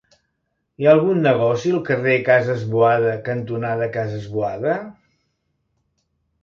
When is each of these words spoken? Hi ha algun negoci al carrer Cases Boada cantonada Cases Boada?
Hi 0.83 0.87
ha 0.87 0.93
algun 0.97 1.19
negoci 1.25 1.73
al 1.75 1.83
carrer 1.89 2.15
Cases 2.31 2.65
Boada 2.73 3.13
cantonada 3.29 3.93
Cases 3.99 4.27
Boada? 4.39 4.77